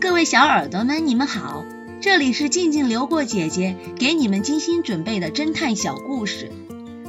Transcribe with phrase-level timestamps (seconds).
[0.00, 1.64] 各位小耳朵们，你们好，
[2.00, 6.52] 这里是静静流过姐姐给你们精心准备的侦探小故事，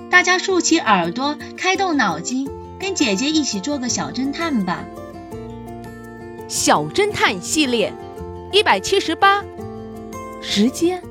[0.10, 2.50] 大家竖起耳朵，开动脑筋，
[2.80, 4.84] 跟姐姐一起做个小侦探吧。
[6.48, 7.94] 小侦探系列
[8.52, 9.46] 一百七十八，
[10.42, 11.04] 时间。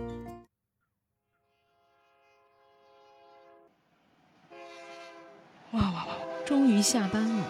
[5.70, 6.06] 哇哇哇！
[6.45, 7.48] 终于下班了。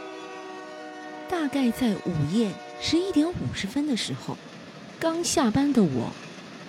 [1.30, 2.50] 大概在午夜
[2.80, 4.36] 十一点五十分的时候，
[4.98, 6.12] 刚下班的我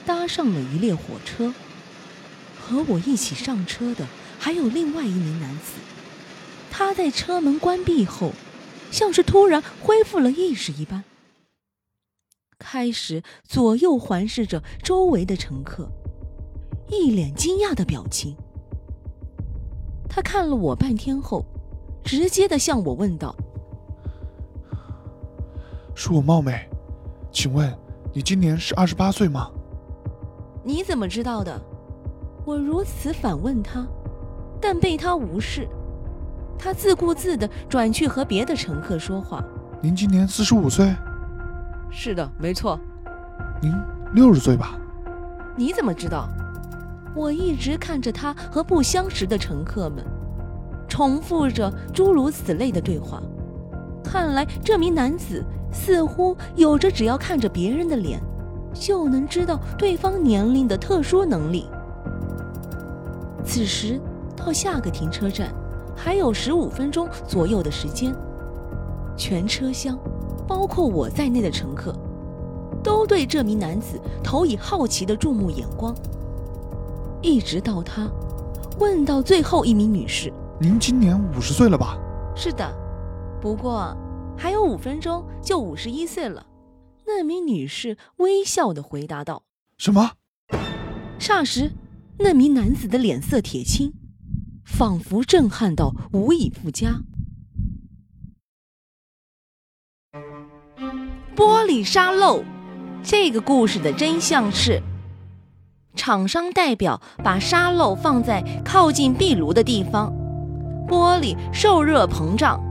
[0.06, 1.54] 搭上了一列火车。
[2.60, 4.06] 和我一起上车的
[4.38, 5.80] 还有另外一名男子。
[6.70, 8.32] 他在车门关闭后，
[8.92, 11.04] 像是突然恢复了意识一般，
[12.60, 15.90] 开始左右环视着周围的乘客，
[16.90, 18.36] 一脸惊讶的表情。
[20.08, 21.44] 他看了我半天后，
[22.04, 23.36] 直接的向我问道。
[26.00, 26.58] 恕我冒昧，
[27.30, 27.70] 请问
[28.14, 29.52] 你今年是二十八岁吗？
[30.64, 31.62] 你怎么知道的？
[32.46, 33.86] 我如此反问他，
[34.62, 35.68] 但被他无视。
[36.58, 39.44] 他自顾自的转去和别的乘客说话。
[39.82, 40.96] 您今年四十五岁？
[41.92, 42.80] 是的，没错。
[43.62, 43.70] 您
[44.14, 44.80] 六十岁吧？
[45.58, 46.30] 你怎么知道？
[47.14, 50.06] 我一直看着他和不相识的乘客们，
[50.88, 53.22] 重复着诸如此类的对话。
[54.02, 55.44] 看来这名男子。
[55.72, 58.22] 似乎有着只要看着别人的脸，
[58.74, 61.68] 就能知道对方年龄的特殊能力。
[63.44, 64.00] 此时
[64.36, 65.54] 到下个停车站
[65.96, 68.14] 还有十五分钟左右的时间，
[69.18, 69.98] 全车厢，
[70.48, 71.94] 包括我在内的乘客，
[72.84, 75.96] 都对这名男子投以好奇的注目眼光。
[77.22, 78.10] 一直到他
[78.80, 81.98] 问到最后一名女士：“您今年五十岁了吧
[82.36, 82.66] ？”“是的，
[83.42, 83.96] 不过……”
[84.40, 86.46] 还有五分钟就五十一岁了，
[87.06, 89.44] 那名女士微笑的回答道
[89.78, 90.14] ：“什么？”
[91.20, 91.74] 霎时，
[92.20, 93.94] 那名男子的脸色铁青，
[94.64, 97.02] 仿佛震撼到无以复加。
[101.36, 102.46] 玻璃沙漏，
[103.04, 104.82] 这个故事的真相是：
[105.96, 110.14] 厂商代表把沙漏放在靠近壁炉的地方，
[110.88, 112.69] 玻璃受热膨胀。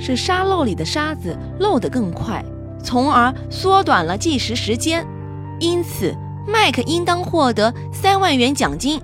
[0.00, 2.44] 使沙漏里的沙子漏得更快，
[2.82, 5.06] 从而缩短了计时时间。
[5.60, 6.16] 因此，
[6.48, 9.00] 麦克应当获得三万元奖金。